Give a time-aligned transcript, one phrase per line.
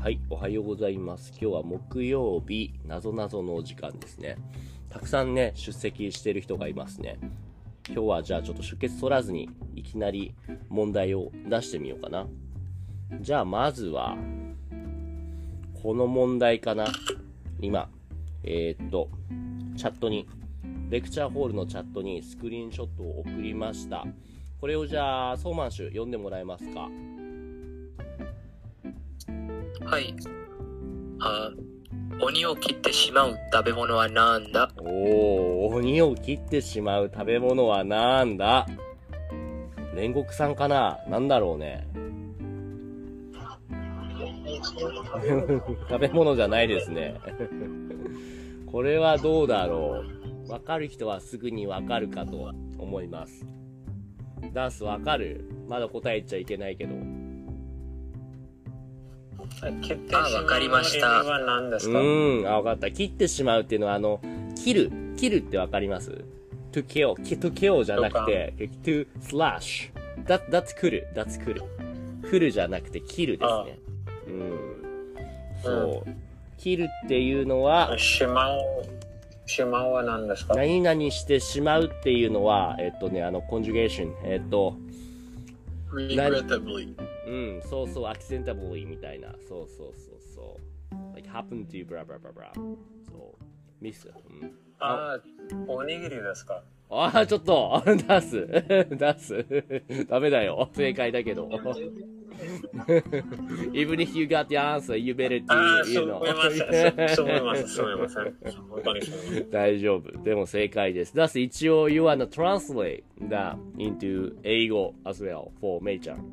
[0.00, 1.32] はい、おはようございます。
[1.32, 4.36] 今日は木曜日、なぞなぞのお時間ですね。
[4.90, 7.18] たくさんね、出席してる人がいますね。
[7.88, 10.34] 今日はじゃあちょっと出血取らずに、いきなり
[10.68, 12.28] 問題を出してみようかな。
[13.20, 14.16] じゃあまずは、
[15.82, 16.86] この問題かな。
[17.60, 17.90] 今、
[18.44, 19.08] えー、っと、
[19.76, 20.28] チャットに、
[20.90, 24.06] レクチャーホールのチャットにスクリーンショットを送りました。
[24.60, 26.88] これをじゃあ、ソーマンシュ読んでもらえますか？
[29.90, 30.14] はい。
[31.20, 31.50] あ
[32.20, 34.70] 鬼を切ってしまう食べ物はなんだ？
[34.78, 38.66] おー、鬼を切ってしまう食べ物はなんだ？
[39.94, 40.98] 煉獄さんかな？
[41.08, 41.86] なんだろうね。
[45.88, 47.14] 食べ物じゃないですね。
[48.70, 50.02] これはどうだろ
[50.46, 50.52] う？
[50.52, 53.46] わかる人はすぐにわかるかと思います。
[54.52, 55.44] ダンスわかる？
[55.68, 56.94] まだ答えちゃいけないけど。
[60.12, 61.98] あわかりましたは何ですうか？
[62.00, 62.90] ーん、あ、わかった。
[62.90, 64.20] 切ってしまうっていうのは、あの、
[64.56, 64.92] 切る。
[65.16, 66.24] 切るってわかります
[66.72, 67.14] ?to kill.
[67.14, 69.90] to kill じゃなくて、to slash.
[70.26, 71.08] that, that's 来る。
[71.14, 71.62] that's 来る。
[72.30, 73.78] 来るじゃなくて、切るですね。
[74.28, 75.62] うん。
[75.62, 76.10] そう。
[76.58, 78.60] 切るっていうのは、しまう、
[79.46, 80.54] しまうは何ですか？
[80.54, 84.14] 何々してしまうっていうのは、えっとね、あの、コンジュゲーション。
[84.24, 84.76] えっと、
[85.92, 86.94] Regrettably.
[87.26, 89.34] うん、そうそう、accidentably みたいな。
[89.48, 90.56] そうそうそうそ
[90.92, 91.14] う。
[91.14, 92.52] like happen to blah blah blah blah.
[93.10, 93.44] そう。
[93.84, 94.08] ミス。
[94.08, 94.10] う
[94.46, 94.52] ん。
[94.80, 95.20] ああ、
[95.66, 96.62] おにぎりですか？
[96.90, 98.46] ああ、ちょっと、 出す。
[98.96, 99.46] 出す。
[100.08, 100.68] ダメだよ。
[100.72, 101.48] 正解だけど。
[103.72, 106.20] Even if you got the answer, you better do, そ you う know.
[109.50, 110.22] 大丈夫。
[110.22, 111.14] でも正解です。
[111.14, 111.38] 出す。
[111.40, 116.24] 一応、you wanna translate that into 英語 as well for メイちゃん。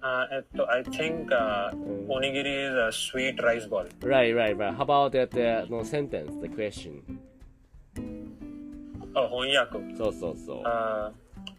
[0.00, 1.72] あえっと、I think、uh,
[2.08, 3.88] おにぎり is a sweet rice ball.
[4.00, 4.72] Right, right, right.
[4.76, 7.02] How about that, uh, no sentence, the question?
[9.14, 9.78] あ翻訳。
[9.96, 10.62] そうそうそう。
[10.62, 11.10] Uh,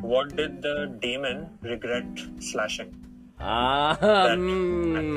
[0.02, 2.06] what did the demon regret
[2.40, 2.90] slashing?
[3.40, 5.16] ああ、うーん。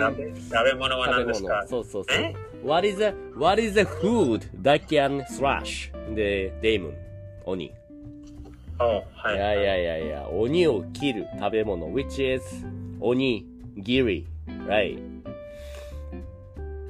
[0.51, 1.65] 食べ物は何ですか。
[1.69, 2.35] そうそうそうえ。
[2.65, 6.93] What is the, what is the food that can slash the demon?
[7.47, 7.73] 鬼。
[8.79, 12.43] おはいやいやいやいや、鬼を切る食べ物、which is
[13.01, 13.47] 鬼、
[13.79, 14.27] giri,
[14.67, 14.99] right?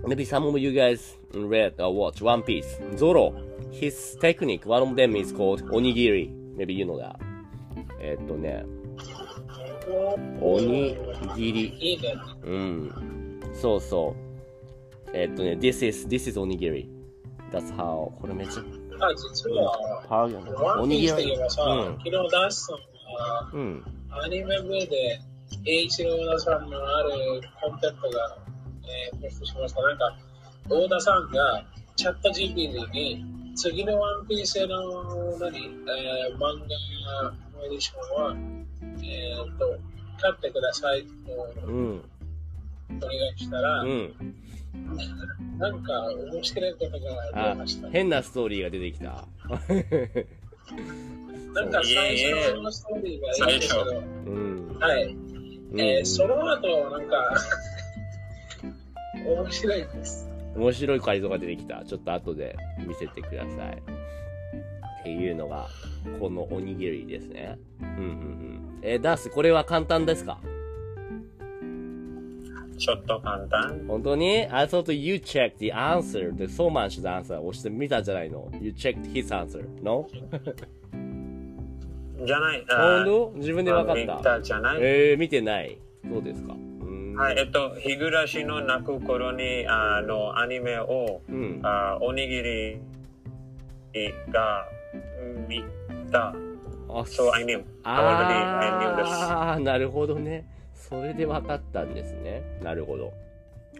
[0.06, 2.80] Maybe some of you guys read or watch One Piece.
[2.96, 3.34] Zoro,
[3.70, 6.30] his technique, one of them is called onigiri.
[6.56, 7.16] Maybe you know that.
[8.00, 8.64] えっとね、
[10.40, 10.96] 鬼
[11.36, 11.98] 切り。
[12.44, 13.40] うん。
[13.52, 14.30] そうそう。
[15.12, 16.88] えっとね、this is, this is onigiri.
[17.50, 18.62] That's how, これめっちゃ、
[19.06, 23.84] あ、実は、パーガワンピースといえばさ、うん昨日ダッシュさんが、うん。
[24.10, 25.20] アニメ部で、
[25.66, 27.10] 栄一郎田さんのある
[27.60, 28.38] コンテンツが、
[29.12, 29.82] えー、ポストしました。
[29.82, 30.18] なんか、
[30.68, 31.64] 大田さんが、
[31.96, 33.24] チャット GPT に、
[33.56, 36.50] 次のワンピースの、何、えー、漫画
[37.58, 38.36] のエディションは、
[38.82, 39.78] えー、と、
[40.20, 41.08] 買ってくださいと
[41.66, 42.04] うん。
[42.90, 44.14] お願いしたら、うん。
[45.58, 47.08] なんか面白いことが出
[47.50, 49.04] あました。、変なストーリーが出てきた。
[51.52, 54.78] なんか最初のストーリーがいいんですけど、うん。
[54.78, 55.04] はい。
[55.04, 55.16] う
[55.76, 57.36] んえーその後、なんか、
[59.24, 60.28] 面白いです。
[60.56, 61.84] 面白い改造が出てきた。
[61.84, 63.82] ちょっと後で見せてください。
[65.00, 65.68] っていうのが、
[66.18, 67.58] このおにぎりですね。
[67.80, 68.78] うんうんうん。
[68.82, 70.38] えーダース、これは簡単ですか？
[72.78, 73.84] ちょっと簡単。
[73.86, 79.26] 本当に ?I thought you checked the answer, the so much the answer 押してみたんじゃないの ?You checked his
[79.28, 80.06] answer, no?
[82.24, 82.64] じゃない。
[82.68, 83.32] 本当？
[83.36, 84.40] 自分で分か見った。
[84.40, 84.78] じゃない。
[84.80, 85.76] えー、見てない。
[86.10, 86.54] そうですか？
[87.16, 91.60] はい、えっと、日暮らしの泣く頃に、あの、アニメを、うん。
[91.62, 92.80] あおにぎり
[94.32, 94.64] が
[95.48, 95.62] 見
[96.10, 96.34] た。
[96.88, 97.04] あ、
[97.34, 97.58] I knew.
[97.58, 97.64] I.
[97.84, 100.48] あー、なるほどね。
[100.74, 102.42] それで分かったんですね。
[102.62, 103.12] なるほど。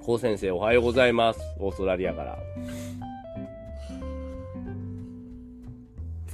[0.00, 1.41] コウ先生、おはようございます。
[1.59, 2.38] オーストラリアから。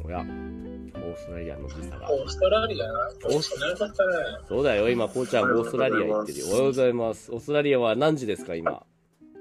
[0.05, 2.13] おや、オーストラリアの時差が。
[2.13, 2.87] オーストラリア？
[2.87, 4.47] オーストラリア。
[4.47, 6.47] そうだよ、今、こうちゃん、オーストラリア行ってるよ。
[6.47, 7.33] おはようございます。
[7.33, 8.85] オーストラリアは何時ですか、今？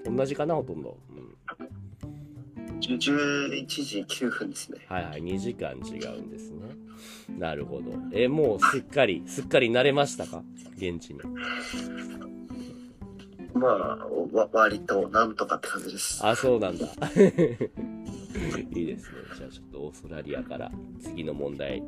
[0.06, 0.98] 同じかな、ほとんど。
[1.10, 1.38] うん。
[2.81, 4.80] 11時9分ですね。
[4.88, 6.62] はいはい、2時間違うんですね。
[7.38, 7.92] なるほど。
[8.13, 10.44] え、もうすっかり、すっかり慣れましたか？
[10.77, 11.19] 現地に。
[13.54, 16.19] まあ、わ割となんとかって感じです。
[16.25, 16.88] あ、そうなんだ。
[18.75, 19.18] いいですね。
[19.38, 21.81] じゃあちょっとオーストラリアから次の問題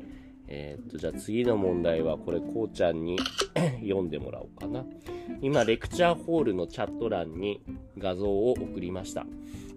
[0.47, 3.19] えーっと、じゃあ次の問題は、これ、こうちゃんに
[3.83, 4.85] 読んでもらおうかな。
[5.41, 7.61] 今、レクチャーホールのチャット欄に
[7.97, 9.25] 画像を送りました。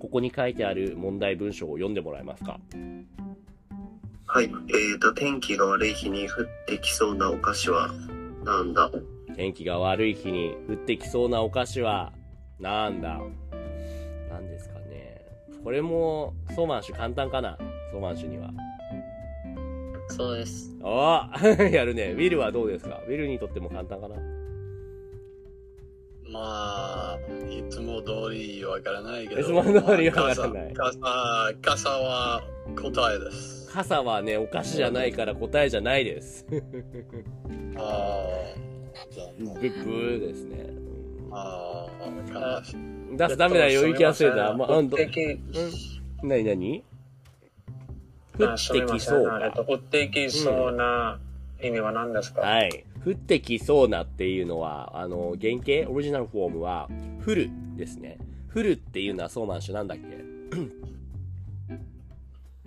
[0.01, 2.59] ここに書いてある問題文章を読んでもらえますか？
[4.27, 4.45] はい。
[4.45, 7.91] えっ、と、天気が悪い日に降ってきそうなお菓子は
[8.45, 8.91] なんだ？
[9.37, 12.13] 天気が悪い日に降ってきそうなお菓子は、
[12.59, 13.21] なんだ？
[14.31, 15.25] なんですかね。
[15.65, 17.59] これも、ソーマンシュ簡単かな？
[17.93, 18.51] ソーマンシュには。
[20.09, 20.71] そうです。
[20.83, 21.23] お
[21.73, 22.13] やるね。
[22.13, 23.01] ウィルはどうですか？
[23.07, 24.17] ウィルにとっても簡単かな？
[26.31, 27.19] まあ、
[27.51, 29.41] いつも通りわからないけど。
[29.41, 32.43] いつも通りわからない傘傘傘は
[32.81, 33.69] 答えです。
[33.73, 36.47] 傘はね、お菓子じゃないから答えじゃないです。
[36.49, 36.63] ブ
[37.77, 39.25] ああ、じゃ
[39.69, 40.71] ッブーですね。
[41.33, 41.87] あ、
[42.35, 42.63] あ。
[43.17, 44.55] 出すダメだよ、行きやすいだ。
[44.55, 46.85] まあ、うん、ど、降ってき、なになに
[48.39, 49.65] 降あってきそうか。
[49.67, 51.19] 降ってきそうな
[51.63, 52.85] 意味は何ですか、はい。
[53.05, 56.89] 降ってきそうなっていうのは、あの、原型、オリジナルフォームは、
[57.27, 58.19] 降るですね。
[58.55, 60.05] 降るっていうのはソーマンシュなんだっけ？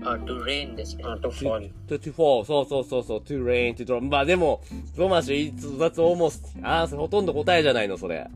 [0.02, 1.04] あ、to rain ですね。
[1.06, 4.02] あと fall to, to fall, そうそうそうそう、to rain, to drop.
[4.02, 4.62] まあでも、
[4.96, 8.28] ソーマンシュ、it's, that's almost, ああ、ほとんど答えじゃないの、それ。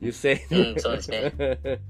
[0.00, 1.32] You say, うん、そうですね。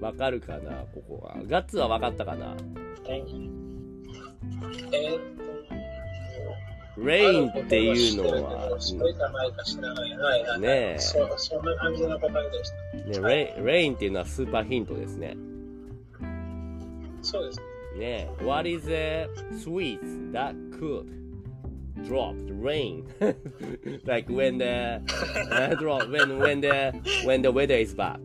[0.00, 1.36] わかるかな、ここは。
[1.46, 2.56] ガッツはわかったかな？
[3.08, 5.31] えー
[6.92, 10.10] っと、rain っていうのは、それかないか知らない。
[10.16, 10.60] はいはい。
[10.60, 12.70] ねえそそんな感じの答えでし
[13.12, 13.20] た。
[13.20, 15.36] ね、rain, rain っていうのはスーパーヒントですね。
[17.22, 17.60] そうです。
[17.98, 20.00] ね What is a sweet
[20.32, 21.06] that could
[22.06, 23.04] drop the rain?
[24.04, 25.00] like when the
[25.50, 26.92] uh, drop when when the
[27.24, 28.20] when the weather is bad.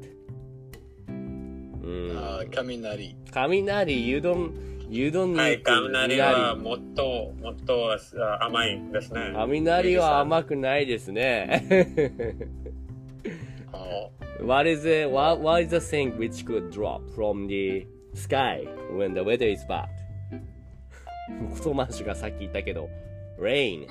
[1.07, 2.17] うん。
[2.17, 3.15] ああ、雷。
[3.31, 4.51] 雷 you don't
[4.89, 7.97] you don't はい、雷はもっと、もっと
[8.39, 9.31] 甘いですね。
[9.35, 11.65] 雷は甘くないですね。
[14.41, 19.23] what is the what, what is the thing which could drop from the sky when the
[19.23, 19.87] weather is bad?
[21.61, 22.89] ソマンシュがさっき言ったけど、
[23.39, 23.87] rain。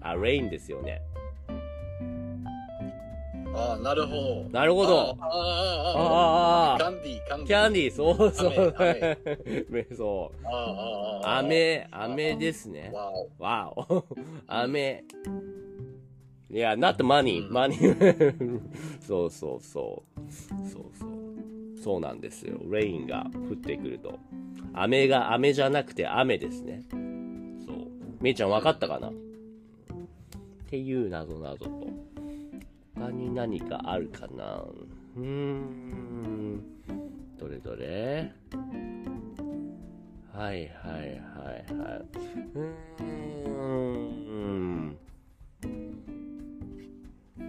[0.00, 1.00] あ、rain ですよね。
[3.56, 4.48] ああ、なるほど。
[4.52, 4.98] なるほど。
[4.98, 6.72] ああ、ああ、ああ。
[6.72, 7.46] ああ、キャンディー、キャンディー。
[7.46, 8.74] キャンディー、そうそう
[9.70, 9.86] 雨。
[9.96, 10.46] そう。
[10.46, 11.38] ああ、ああ、ああ。
[11.38, 12.90] 飴、飴ですね。
[12.92, 13.28] わお。
[13.42, 14.04] わお。
[14.46, 15.04] 飴。
[16.50, 18.60] いや、not money, うん money.
[19.00, 20.32] そうそうそう。
[20.32, 21.10] そうそう。
[21.82, 22.58] そうなんですよ。
[22.70, 24.18] レインが降ってくると。
[24.74, 26.82] 飴が飴じゃなくて雨ですね。
[26.90, 27.76] そう。
[28.20, 29.08] めいちゃん分かったかな？
[29.08, 29.12] っ
[30.68, 31.86] ていうなぞなぞと。
[32.98, 34.64] 他に何かあるかな？
[35.16, 36.62] うーん。
[37.38, 38.32] どれどれ？
[40.32, 40.66] はいはいはい
[41.74, 42.04] はい。
[42.54, 44.96] うーん。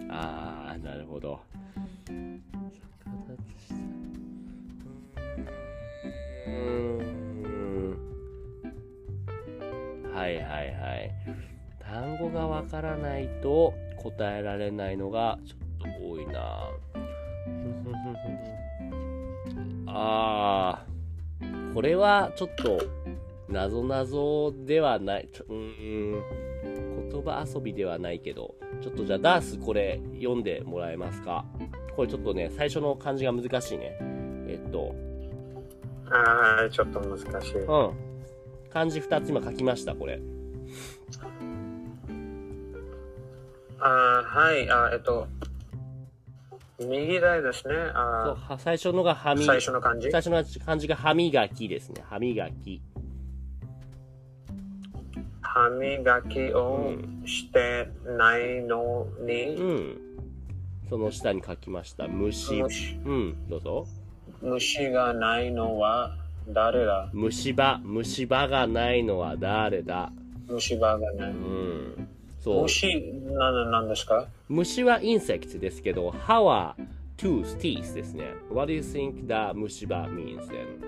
[0.09, 1.39] あー、なるほど。
[2.09, 6.97] うーん。
[10.13, 11.11] はいはいはい。
[11.79, 16.69] 単語がわからないと答えられないのがちょっと多いな。
[19.87, 22.79] あー、これはちょっと、
[23.49, 31.45] なぞなぞではない、ちょうーん、言葉遊びではないけど、ちょっとじゃあダースこれ読んでもらえますか
[31.95, 33.97] これちょっとね、最初の漢字が難しいね。
[34.47, 34.93] えっと、
[36.11, 37.57] ああ、ちょっと難しい。
[37.57, 37.91] うん。
[38.69, 40.19] 漢字2つ今書きました、これ。
[43.79, 45.27] あーはい、あーえっと、
[46.79, 47.75] 右台ですね。
[48.25, 50.11] そう最初のが歯ーみ、最初の漢字？
[50.11, 52.03] 最初の漢字が歯磨きですね。
[52.09, 52.81] 歯磨き。
[55.41, 56.93] 歯磨きを
[57.25, 59.97] してないのに、うん。
[60.89, 62.07] その下に書きました。
[62.07, 62.61] 虫。
[62.61, 63.87] 虫うん、どうぞ。
[64.41, 66.15] 虫がないのは
[66.49, 67.09] 誰だ？
[67.11, 67.79] 虫歯。
[67.83, 70.11] 虫歯がないのは誰だ？
[70.47, 71.31] 虫歯がない。
[71.31, 72.09] うん。
[72.47, 72.61] そう。
[72.63, 76.77] 虫、な、なんですか虫は insect ですけど、歯は
[77.17, 78.33] tooth, teeth ですね。
[78.49, 80.79] What do you think the 虫歯 means then?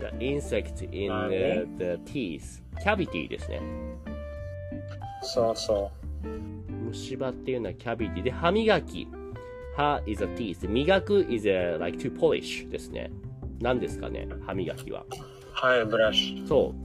[0.00, 1.30] The insect in 何
[1.78, 2.60] the, the teeth.
[2.84, 3.60] cavity ですね。
[5.22, 5.92] そうそ
[6.88, 9.06] 虫歯っていうのは cavity で、歯磨き。
[9.76, 10.68] 歯 is a teeth.
[10.68, 13.12] 磨く is a, like to polish ですね。
[13.60, 15.02] 何ですかね歯磨きは。
[15.02, 15.04] う。
[15.52, 16.42] はい、ブラシ。
[16.48, 16.81] そう。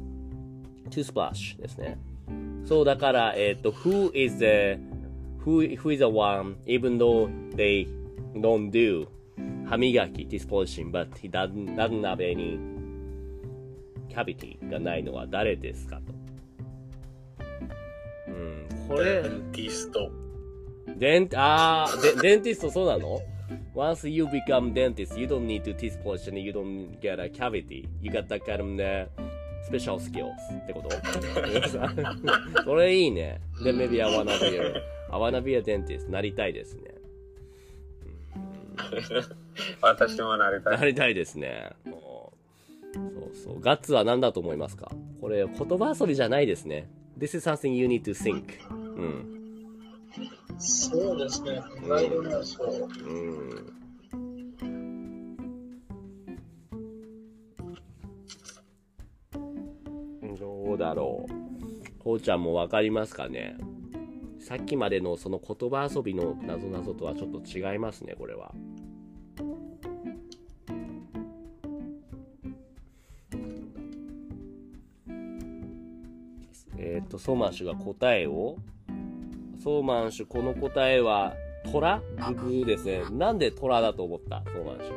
[0.89, 1.97] To splash ですね。
[2.65, 4.79] そう、だから、えっ、と、who is the,
[5.45, 7.87] who, who is the one, even though they
[8.35, 9.07] don't do
[9.65, 12.77] 歯磨き polishing, but he doesn't, doesn't have any
[14.17, 16.13] ャビティがないのは誰ですかと。
[18.27, 20.11] うん、これデ、ンティスト。
[20.97, 23.21] デン、あー、デデンティストそうなの
[23.75, 25.73] Once you become dentist, you don't need to
[26.27, 27.87] and you don't get a cavity.
[28.01, 28.67] You got that kind of
[29.71, 30.31] ね、special skills
[30.63, 30.89] ってこと？
[32.63, 33.39] それいいね。
[33.63, 36.09] で、maybe I wanna be a, I wanna be a dentist.
[36.09, 36.93] なりたいですね。
[39.81, 40.71] 私もなりた。
[40.71, 41.71] ないりたいですね。
[41.83, 43.61] そうそう。
[43.61, 44.91] ガッツは何だと思いますか？
[45.21, 46.89] これ、言葉遊びじゃないですね。
[47.17, 48.43] This is something you need to think.
[48.71, 49.33] うん。
[50.59, 51.61] そうですね。
[53.05, 53.09] う。
[53.09, 53.73] うん。
[60.77, 61.33] うだろう。
[61.99, 63.57] こうちゃんもわかりますかね
[64.39, 68.53] さっきまでのその言葉遊びのなぞなぞとはちょっと違いますね、これは。
[76.77, 78.55] えっ、と、ソーマンシュが答えを
[79.61, 81.33] ソーマンシュ、この答えは、
[81.71, 82.01] 虎？
[82.29, 83.01] 僕ですね。
[83.11, 84.43] なんで虎だと思った？
[84.45, 84.93] ソーマンシュ。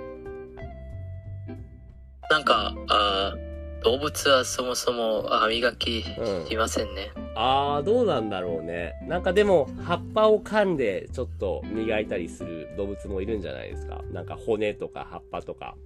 [2.30, 3.50] なんか、あー
[3.82, 6.02] 動物はそもそも歯磨き
[6.49, 7.10] しませんね。
[7.34, 8.94] あー、どうなんだろうね。
[9.08, 14.02] なんかでも、葉っぱを噛んでちょっと磨いたりする動物もいるんじゃないですか。
[14.12, 15.76] なんか骨とか葉っぱとか。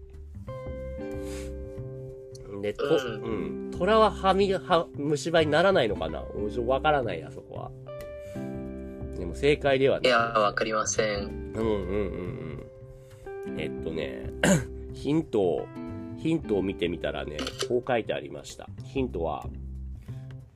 [2.63, 2.89] で、と、う
[3.25, 3.29] う
[3.69, 3.71] ん。
[3.79, 6.25] 虎は歯磨、歯、虫歯にならないのかな？
[6.67, 7.71] わからないや、そこは。
[9.17, 10.11] でも正解ではいない。
[10.11, 11.53] や、わかりません。
[11.55, 12.67] うんうんうん
[13.47, 13.61] うん。
[13.61, 14.33] えっとね、
[14.95, 15.67] ヒントを、
[16.25, 17.37] ヒントを見てみたらね、
[17.69, 18.67] こう書いてありました。
[18.83, 19.47] ヒントは、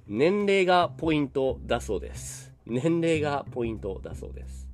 [0.06, 2.54] 年齢がポイントだそうです。
[2.64, 4.66] 年齢がポイントだそうです。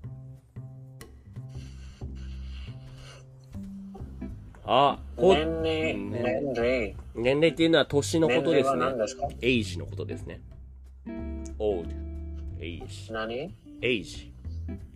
[4.65, 6.97] あ、こ年齢、ね年齢。
[7.17, 8.99] 年齢っていうのは年のことですね年齢は何。
[8.99, 10.43] ですか？age のことですね。
[11.59, 11.93] old,
[12.61, 14.31] age, 何？age.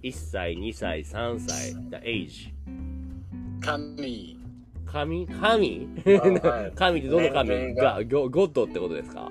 [0.05, 2.53] 1歳、2歳、3歳、the age.
[3.61, 4.38] 神。
[4.91, 5.89] 神神？
[6.43, 7.75] はい 神ってどの神？
[7.75, 9.31] ががゴゴッドってことですか？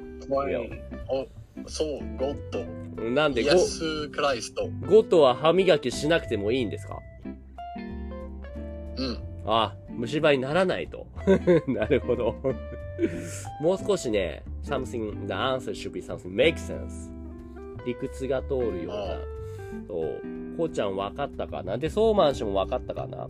[1.66, 2.64] そう、ゴッド。
[3.10, 4.70] なんでゴイエス・クライスト。
[4.88, 7.00] ゴッドは歯磨きしなくてもいいんですか？
[8.98, 9.18] うん。
[9.46, 11.08] あ、虫歯にならないと。
[11.68, 12.36] なるほど。
[13.62, 17.12] もう少しね、something, the answer should be something make sense.
[17.86, 19.18] 理屈が通るようなあ。
[19.88, 20.22] そう。
[20.58, 21.78] こうちゃん分かったかな？
[21.78, 23.28] で、ソーマン氏も分かったかな？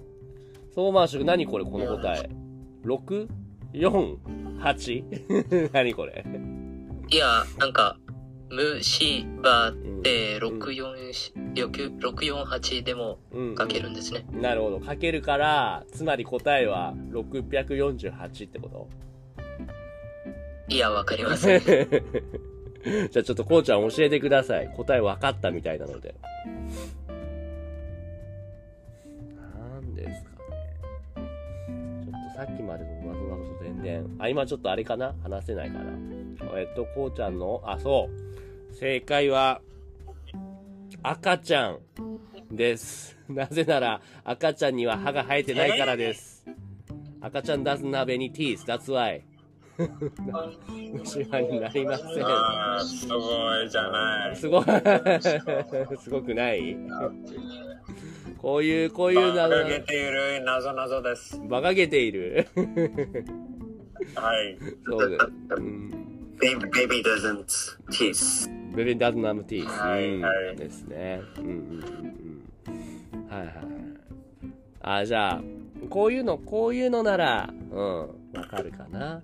[0.78, 2.30] ソーマン氏、何これこの答え。
[2.86, 3.28] 6?
[3.74, 4.18] 4?
[4.60, 5.72] 8?
[5.74, 6.24] 何これ
[7.10, 7.26] いや、
[7.58, 7.98] なんか、
[8.52, 14.28] 虫歯って648でもうん、書けるんですね。
[14.32, 14.80] なるほど。
[14.80, 18.88] かけるから、つまり答えは648ってこと？
[20.68, 21.62] いや、わかりません。
[21.66, 24.72] じゃあちょっとこうちゃん教えてください。
[24.78, 26.14] 答え分かったみたいなので。
[32.38, 34.16] さっきまでの謎々と全然。
[34.20, 35.16] あ、今ちょっとあれかな？
[35.24, 35.92] 話せないかな？
[36.60, 38.10] えっと、こうちゃんの、あ、そ
[38.72, 38.76] う。
[38.76, 39.60] 正解は、
[41.02, 41.80] 赤ちゃん
[42.52, 43.18] です。
[43.28, 46.46] なぜなら、赤ちゃんには歯が生えてないからです。
[47.22, 48.60] 赤ちゃん doesn't have any teeth.
[48.66, 49.24] That's why.
[50.94, 52.08] 虫歯になりません。
[52.86, 54.36] すごいじゃない。
[54.36, 54.64] すごい、
[55.98, 56.78] すごくない？
[58.48, 61.36] こういう、こういうなバカげている謎謎です。
[61.36, 62.48] 馬鹿げている。
[64.16, 64.58] はい。
[64.86, 65.26] そうです。
[65.58, 65.90] うん。
[66.40, 67.44] Baby, baby doesn't
[67.92, 68.50] teeth.
[68.74, 69.82] ベビーダズナムティース。
[69.82, 71.20] はいですね。
[71.40, 71.60] うんうんうん
[73.10, 73.28] うん。
[73.30, 75.02] はいはいはい。
[75.02, 75.42] あ、じゃあ、
[75.90, 78.00] こういうの、こういうのなら、うん、
[78.34, 79.20] わかるかな。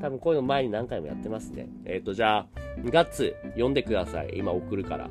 [0.00, 1.68] 多分こういうの前に何回もやってますね。
[1.86, 2.46] えっ、と、じゃあ、
[2.84, 4.34] ガッツ、読んでください。
[4.36, 5.10] 今送るから。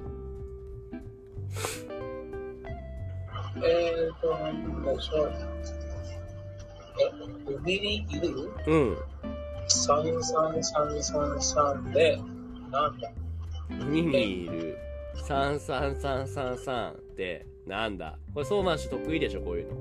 [3.64, 5.32] えーと、なんでしょう。
[7.00, 7.10] え、
[7.54, 8.52] 海にいる？
[8.68, 8.98] うん。
[9.68, 12.20] ?3333 で、
[12.72, 13.12] なんだ？
[13.70, 14.78] 海にいる
[15.28, 18.18] 33333ってなんだ？
[18.34, 19.78] これソーマン氏得意でしょこういうの。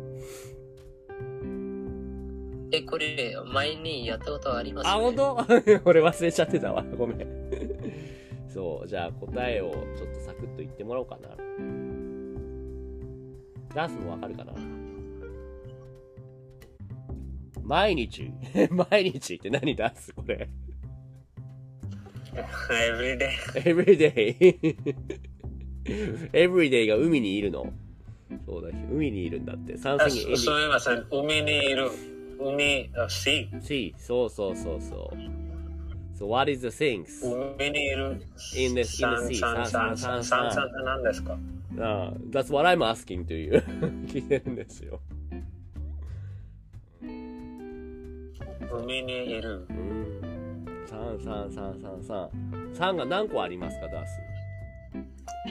[2.71, 4.89] え、これ、前にやったことあります？
[4.89, 5.39] あ、本当？
[5.87, 6.85] 俺忘れちゃってたわ。
[6.97, 7.27] ごめん。
[8.47, 11.31] そう、じゃあ答えをちょっとサクッと言ってもらおうかな。
[13.75, 14.53] ダースもわかるかな
[17.63, 18.31] 毎日
[18.91, 20.49] 毎日って何ダースこれ。
[22.71, 23.31] every day.
[23.65, 24.77] everyday
[26.33, 27.73] everyday が海にいるの。
[28.47, 29.77] そうだ、海にいるんだって。
[29.77, 31.07] 三あ席すすみません。
[31.11, 31.91] 海にいる。
[32.41, 33.61] 海、あ sea。
[33.61, 35.17] C、そうそうそうそう。
[36.19, 37.07] So what is the things?
[37.59, 38.13] 海にいる
[38.57, 41.39] In the- in the サン sea サンサンサンサンサンって何ですか
[41.79, 43.63] Uh, that's what I'm asking to you.
[44.09, 45.01] 聞いてるんですよ。
[47.01, 47.11] 海
[49.03, 50.65] にいるうん。
[50.89, 52.29] 3、3、3、3、3。
[52.75, 54.21] 3が何個ありますか、ダース。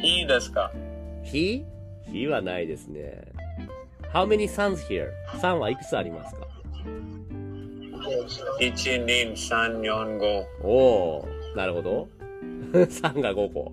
[0.04, 0.72] いいですか
[1.24, 1.64] 火？
[2.12, 3.22] 火はないですね。
[4.14, 5.10] How many suns here?
[5.40, 6.48] 3はいくつありますか
[8.60, 10.46] ?1、2、3、4、5。
[10.64, 12.08] おおなるほど。
[12.74, 13.72] 3が5個。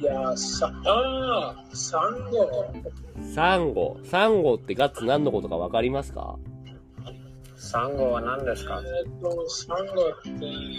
[0.00, 2.72] いや、さ、ああ、サンゴ。
[3.34, 3.98] サンゴ。
[4.04, 6.36] サンゴってガッツ何のことかわかりますか？
[7.56, 8.80] サンゴは何ですか？
[9.04, 10.30] えっと、サンゴって。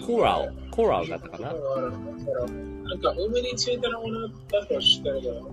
[0.07, 0.53] コラル。
[0.71, 1.53] コラルだったかな？
[1.53, 5.51] なんか海についてのものだと知ってるけど。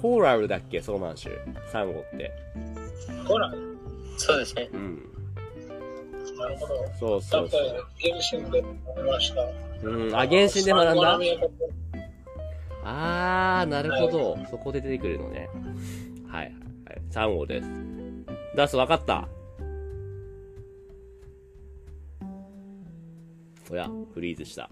[0.00, 1.32] コーラルだっけソーマンシュ。
[1.70, 2.32] サンゴって。
[3.26, 3.52] ほら、
[4.16, 4.70] そうですね。
[4.72, 5.02] うん。
[6.38, 6.74] なるほど。
[6.98, 7.86] そうそだってうそう。、
[8.30, 9.42] 原神で思いました。
[9.86, 10.14] うん。
[10.14, 10.84] あ、原神で学んだ？
[10.84, 11.50] サンゴの見え方
[12.88, 14.38] あー、なるほど。
[14.48, 15.48] そこで出てくるのね。
[16.28, 17.02] はい、はい、はい。
[17.10, 17.68] サンゴです。
[18.54, 19.28] ダースわかった
[23.68, 24.70] おや、フリーズした。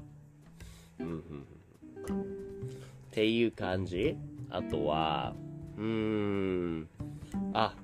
[1.01, 1.13] うん、うん。
[1.13, 2.25] うん
[3.11, 4.17] っていう感じ？
[4.51, 5.35] あとは、
[5.77, 6.89] うーん。
[7.53, 7.75] あ、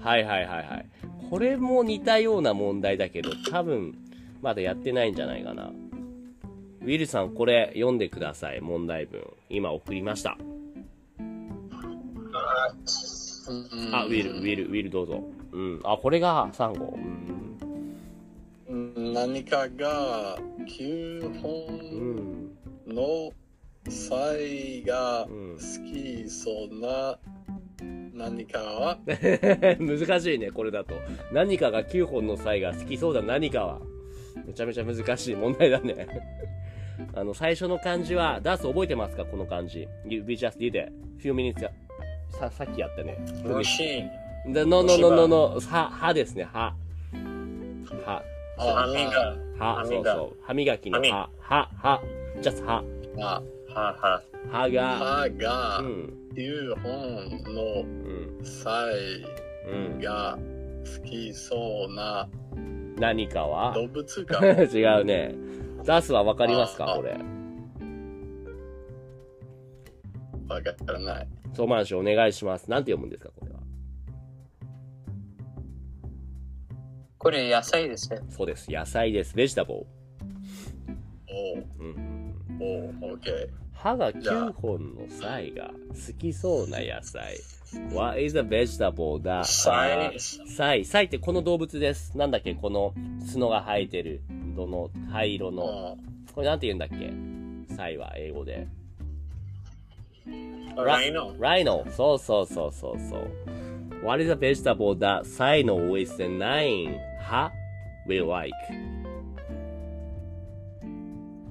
[0.00, 0.86] はいはいはいはい。
[1.30, 3.96] これも似たような問題だけど、多分、
[4.42, 5.72] まだやってないんじゃないかな。
[6.84, 9.22] ウィルさん、これ読んでください、問題文。
[9.48, 10.36] 今送りました。
[13.92, 15.22] あウィル、ウィル、ウィルどうぞ。
[15.52, 15.80] うん。
[15.84, 16.94] あ、これがサンゴ。
[18.68, 18.96] うん。
[18.96, 20.36] うん何かが
[20.66, 21.50] 9う本
[22.10, 22.94] ん。
[22.94, 23.32] の
[23.88, 27.18] 際がうん好きそうな
[28.12, 28.98] 何かは？
[29.78, 30.94] 難しいね、これだと。
[31.32, 33.80] 何かが9本の際が好きそうだ何かは。
[34.46, 36.06] めちゃめちゃ難しい問題だね。
[37.14, 39.24] あの、最初の漢字は、ダース覚えてますか？
[39.24, 39.88] この漢字。
[40.06, 40.92] We just did it.
[41.18, 41.60] few minutes
[42.30, 43.16] さ、さっきやったね。
[43.44, 44.02] 虫、
[44.46, 45.60] The, no, no, no, no, no.
[45.60, 46.74] は、はですね、は。
[48.04, 48.22] は。
[48.56, 50.44] 歯磨は、歯磨そうそう。
[50.46, 52.02] 歯磨きの歯磨は、は、は。
[52.42, 52.82] just は。
[53.18, 54.22] あはは。
[54.50, 59.24] はが、歯がうん、9本のうん、際
[59.66, 60.00] うん。
[60.00, 60.36] が
[60.84, 62.28] 好きそうな
[62.98, 63.72] 何かは？
[63.74, 65.34] 動物が 違うね。
[65.84, 66.92] ダースはわかりますか？
[66.92, 67.12] あこれ。
[70.48, 71.28] わからない。
[71.54, 72.70] ソーマンお願いします。
[72.70, 73.58] なんて読むんですかこれは？
[77.18, 78.20] これ野菜ですね。
[78.28, 78.70] そうです。
[78.70, 79.34] 野菜です。
[79.34, 79.78] ベジタブル。
[79.78, 82.34] おううん。
[82.60, 82.64] お
[83.08, 83.48] う、オッケー。
[83.72, 87.36] 歯がじゃ9あ本の際が好きそうな野菜。
[87.92, 89.44] What is a vegetable that...
[89.44, 90.84] サイサイ。
[90.84, 92.16] サイってこの動物です。
[92.16, 92.94] なんだっけこの
[93.32, 94.22] 角が生えてる。
[94.56, 95.96] どの灰色の。
[96.34, 98.66] これなんて言うんだっけサイは英語で。
[100.76, 101.34] ライノ。
[101.38, 101.84] ライノ。
[101.90, 103.30] そうそうそうそうそう。
[104.04, 107.50] What is a vegetable that Sino with the nine 歯
[108.06, 108.52] will like?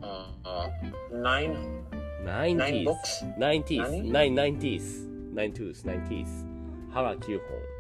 [0.01, 0.69] ああ
[1.11, 1.83] ナイン、
[2.25, 2.85] Nine ナイン teeth.
[2.85, 3.25] ボックス。
[3.39, 4.11] Nine teeth.
[4.11, 5.12] 何 Nine, nine teeth.
[5.33, 5.85] Nine tooth.
[5.85, 6.27] Nine teeth.
[6.91, 7.73] 歯が9本。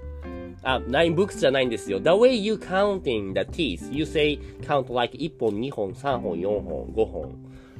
[0.63, 1.99] あ、nine books じゃないんですよ。
[1.99, 7.35] The way you counting the teeth, you say count like 1本、2本、3本、4本、5本。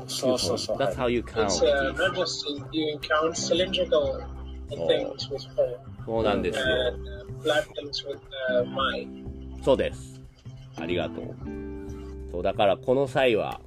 [0.08, 0.78] そうそうそう。
[0.78, 4.22] That's how you count It's uh, not just you count cylindrical
[4.70, 6.66] things with four そうなんですよ。
[6.66, 8.20] and uh, flat things with
[8.52, 9.08] uh, my.
[9.64, 10.22] そうです。
[10.76, 11.36] ありがとう。
[12.32, 13.62] そう、だからこの際は、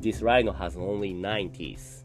[0.00, 2.04] This rhino has only nine teeth.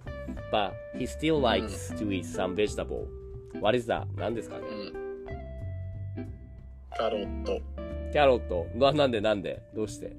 [0.51, 3.18] But he still likes to eat some vegetable.
[3.61, 4.05] What is that?
[4.15, 4.63] 何ですかね？
[4.67, 4.73] う
[6.21, 6.29] ん。
[6.97, 7.61] カロット、
[8.11, 8.67] キャロット。
[8.75, 9.61] な、なんでなんで？
[9.75, 10.15] どうして？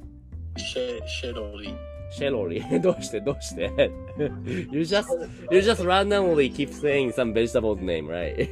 [0.57, 1.75] シェシェロリ、
[2.11, 2.61] シェロリ？
[2.81, 3.21] どうして？
[3.21, 3.71] どうして
[4.19, 5.07] ?You just,
[5.51, 8.49] you just randomly keep saying some vegetable name, right?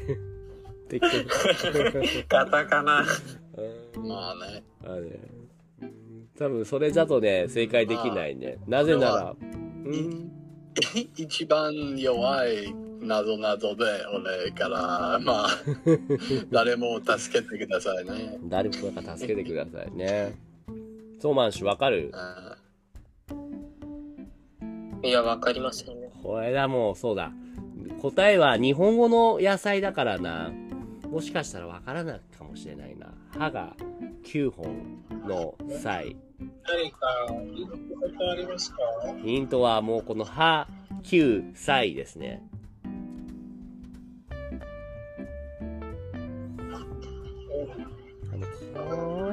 [2.28, 3.04] カタカナ。
[3.96, 4.62] うんまあね。
[4.84, 5.18] あれ
[6.38, 8.58] 多分それだとね、正解できないね。
[8.68, 9.34] なぜなら、
[9.84, 10.30] うん
[11.16, 13.84] 一番弱いなぞなぞで
[14.14, 15.48] 俺からまあ
[16.50, 18.38] 誰も助けてくださいね。
[18.44, 20.34] 誰かが助けてくださいね。
[21.20, 22.10] ソーマン氏わかる？
[22.14, 22.56] あ
[25.02, 26.10] いや、わかりませんね。
[26.22, 27.32] これだもう、そうだ。
[28.02, 30.50] 答えは日本語の野菜だからな。
[31.08, 33.14] もしかしたらわからないかもしれないな。
[33.30, 33.74] 歯が
[34.24, 36.16] 9本の際。
[36.66, 37.06] 何か
[39.24, 40.68] ヒントはもうこの歯
[41.04, 42.42] 9歳ですね。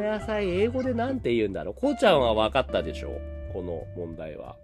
[0.06, 1.74] 野菜、英語でなんて言うんだろう。
[1.74, 3.20] こうちゃんは分かったでしょ
[3.54, 4.56] この問題は。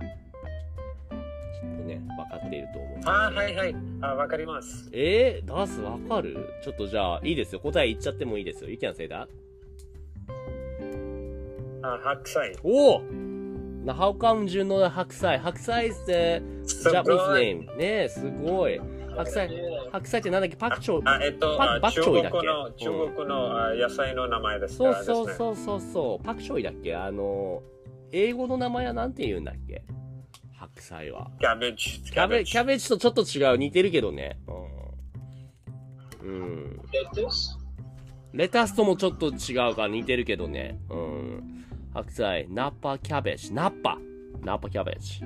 [0.00, 2.98] きっとね、分かっていると思う。
[3.04, 3.74] あ、はいはい。
[4.00, 4.90] あ、わかります。
[4.92, 6.36] えー、ダース分かる？
[6.62, 7.60] ちょっとじゃあ、いいですよ。
[7.60, 8.70] 答え言っちゃってもいいですよ。
[8.70, 9.26] You can say that.
[11.82, 12.54] あ、白菜。
[12.62, 13.02] おお
[13.82, 17.76] Now, how come you know the 白菜白菜 is the すごい Japanese name.
[17.78, 18.78] ねえ、すごい。
[19.16, 19.48] 白菜、
[19.92, 20.56] 白菜ってなんだっけ？
[20.56, 22.38] パクチョあ、えっと、パあ中バッチョイだっけ？
[22.38, 26.24] 国の、中国のあ野菜の名前ですそうかそうそうそうそう。
[26.24, 26.94] パクチョイだっけ？
[26.94, 27.62] あの、
[28.12, 29.84] 英語の名前はなんて言うんだっけ？
[30.56, 31.30] 白菜は。
[31.40, 32.00] キャベジ。
[32.02, 33.56] キャベ、キャベジとちょっと違う。
[33.56, 34.38] 似てるけどね。
[36.22, 36.28] うん。
[36.28, 36.80] うん。
[36.92, 37.58] レタス？
[38.32, 40.78] レタスともちょっと違うから似てるけどね。
[40.90, 41.64] うん。
[41.92, 43.52] 白菜、ナッパキャベジ。
[43.52, 43.98] ナッパ。
[44.42, 45.24] ナッパキャベジ。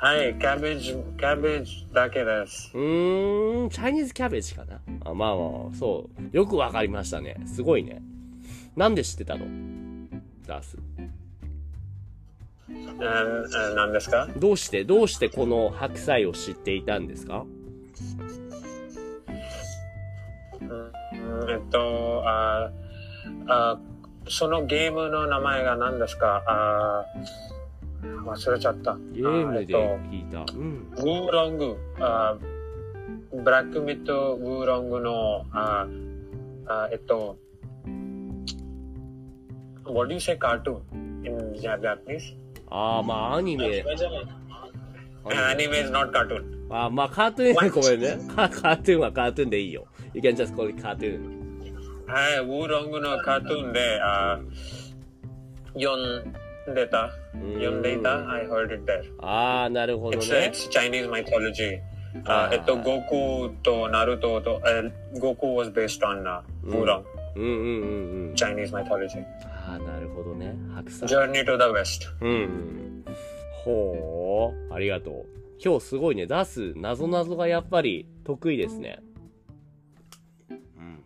[0.00, 2.70] はい、キャベジ、キャベジだけです。
[2.72, 6.36] うーん、チャイニーズキャベジかなあまあまあ、そう。
[6.36, 7.36] よくわかりましたね。
[7.46, 8.00] すごいね。
[8.76, 9.46] なんで知ってたの？
[10.46, 10.78] ダース。
[12.68, 14.28] 何ですか？
[14.36, 17.44] どうして、どうしてこの白菜を知っていたんですか？
[20.60, 20.92] うん
[21.50, 22.70] えっと、あ
[23.48, 23.80] あ
[24.28, 26.44] そのゲームの名前が何ですか？
[26.46, 27.04] あ
[28.02, 28.96] 忘れちゃった。
[29.12, 29.78] ゲームであ
[30.10, 30.40] 聞いた。
[30.54, 30.88] うん。
[30.96, 32.36] えっと、ウーロング、あ
[33.32, 35.86] ブラックミッドウーロングの、あ
[36.66, 37.38] あえっと、
[39.84, 40.80] What do you say cartoon?
[41.24, 42.36] In Japanese?
[42.70, 43.64] ああ、まあアニメ。
[43.64, 43.68] ア
[45.54, 46.44] ニ Anime is not cartoon.
[46.70, 48.18] あーまあカートゥーン、ごめんね。
[48.34, 49.86] カカートゥーンはカートゥーンでいいよ。
[50.14, 51.38] You can just call it カートゥーン。
[52.06, 54.38] はい、ウーロングのカートゥーンで、あ
[55.74, 56.32] 読ん
[56.74, 57.10] でた。
[57.32, 59.02] 読んでいた ?I heard it there.
[59.20, 60.52] ああ、なるほど It's, ね。
[60.52, 61.80] it's Chinese mythology.
[62.24, 67.04] あえっと、悟空とナルトと、え悟空 was based on、uh, ウーロン、
[67.36, 68.34] うんうんうんうん。
[68.34, 69.22] Chinese mythology.
[69.44, 70.56] ああ、なるほどね。
[70.74, 71.08] 白菜。
[71.08, 72.08] Journey to the West.
[72.20, 73.04] うん。
[73.64, 74.74] ほう。
[74.74, 75.26] ありがとう。
[75.62, 76.26] 今日すごいね。
[76.26, 79.00] 出す、なぞなぞがやっぱり得意ですね。
[80.50, 81.04] うん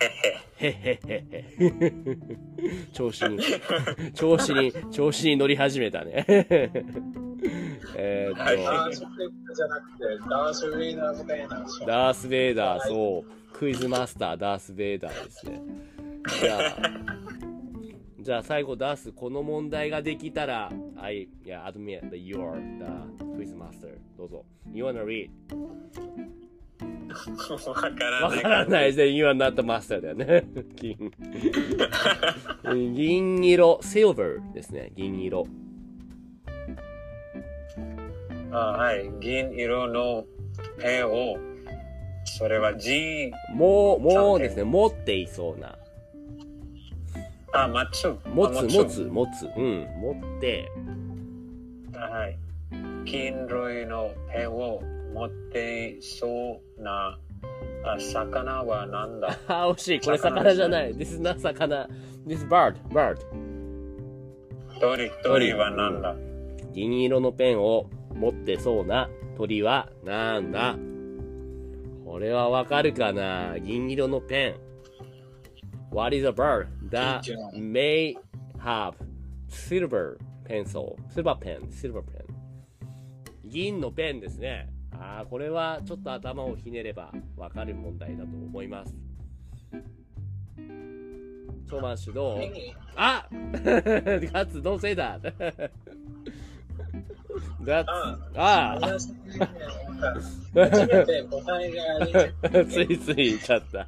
[0.00, 0.45] へへ。
[0.58, 2.16] へへへへ。
[2.92, 3.38] 調子に、
[4.14, 6.24] 調子に、調子に乗り始めたね。
[7.98, 11.66] えーっと、ダース・ベイダーじゃなくて、ダース・ベイダーみたいな。
[11.86, 13.52] ダース・ベイダー、そう。
[13.52, 15.62] クイズマスター、ダース・ベイダーですね。
[16.40, 16.76] じゃあ、
[18.20, 23.96] じゃあ最後ダース、この問題ができたら、I, yeah, admit that you're the quiz master.
[24.16, 24.44] どうぞ。
[24.72, 25.30] You wanna read?
[27.66, 28.42] わからわない。
[28.42, 30.44] からないで、You are not the master だよね。
[30.76, 31.10] 金。
[32.94, 34.92] 銀色、silver ですね。
[34.94, 35.46] 銀色。
[38.52, 39.10] あはい。
[39.20, 40.24] 銀色の
[40.78, 41.36] ペンを、
[42.24, 45.78] それは G、もう、もうですね、持っていそうな。
[47.52, 48.14] あ、持つ。
[48.26, 49.46] 持つ、あ持つ、持つ。
[49.56, 50.68] うん、持って、
[51.94, 52.38] はい。
[53.06, 54.82] 金類のペンを
[55.16, 57.18] 持っていそうな
[57.86, 60.00] あ魚は何だあ、惜しい。
[60.00, 60.94] これ魚じゃない。
[60.94, 61.88] This is not 魚。
[62.26, 63.16] This is bird, bird.
[64.78, 66.14] 鳥、鳥は何だ
[66.74, 70.76] 銀色のペンを持ってそうな鳥はなんだ
[72.04, 74.54] これはわかるかな銀色のペン。
[75.90, 77.22] What is a bird that
[77.54, 78.14] may
[78.58, 78.92] have
[79.48, 80.96] silver pencil?
[81.08, 82.26] silver pen, silver pen.
[83.46, 84.75] 銀のペンですね。
[85.00, 88.94] ああ、これはちょっと頭をひねればわかる問題だと思います。
[91.68, 92.40] トマッシュどう？
[92.94, 93.40] あ ガ
[94.44, 95.20] ッツ、don't say that.
[97.62, 97.90] ガッツ、
[98.38, 98.96] ああ、
[102.70, 103.86] ついつい言っちゃった。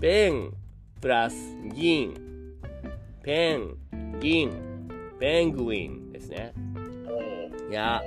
[0.00, 0.52] ペン、
[1.00, 1.36] プラス、
[1.74, 2.14] 銀。
[3.22, 3.76] ペン、
[4.20, 4.50] 銀、
[5.18, 6.52] ペングウィンですね。
[7.70, 8.02] いや、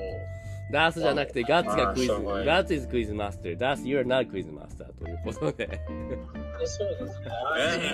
[0.72, 2.12] ダースじゃなくてガッツがクイズ。
[2.12, 3.58] ガッツ is クイズマスター。
[3.58, 5.82] ダース、you're not クイズマスターということで。
[6.66, 7.26] そうですね。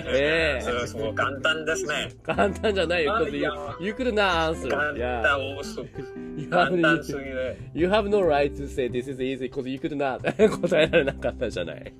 [0.08, 0.86] ええ。
[0.86, 2.12] そう、簡単ですね。
[2.22, 3.14] 簡単じゃないよ。
[3.80, 4.68] ゆっくりなアンス。
[4.68, 5.86] 簡単、オーソ。
[6.50, 7.56] 簡単すぎる。
[7.74, 10.20] You have no right to say this is easy because you could not
[10.60, 11.92] 答えられなかったじゃない。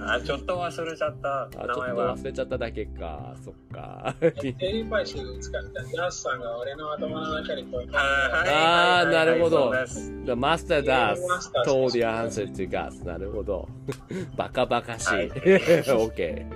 [0.00, 1.42] あ、ちょっと忘れちゃった。
[1.42, 2.24] あ、ちょっと名前は忘。
[2.24, 3.34] れちゃっただけか。
[3.44, 4.14] そっか。
[4.20, 13.04] テリーパイシー使ったダースさんが俺の頭の中にこうあはいあなるほどそうです The master does master told the answer to Gus.
[13.06, 13.68] なるほど。
[14.36, 15.14] バカバカしい
[15.86, 16.46] OK。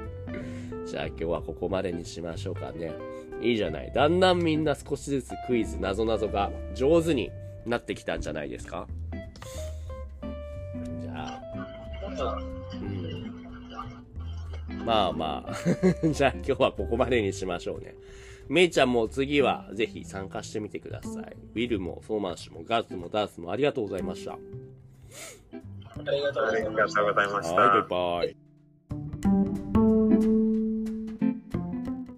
[0.87, 2.93] じゃあ今日はここまでにしましょうかね。
[3.41, 3.93] いいじゃない。
[3.95, 7.31] だんだんみんな少しずつクイズ、なぞなぞが上手に
[7.65, 8.87] なってきたんじゃないですか？
[12.25, 13.31] うん。
[14.85, 15.55] まあまあ。
[16.09, 17.95] じゃあ今日はここまでにしましょうね。
[18.49, 21.37] めいちゃんも次はぜひ参加してみてください。
[21.55, 24.33] ウィルもソーマン氏もガーツもダースもありがとうございました。
[24.33, 24.37] あ
[26.11, 26.99] りがとうございます。
[26.99, 27.55] ありがとうございました。
[27.55, 28.50] はい、バイバイ。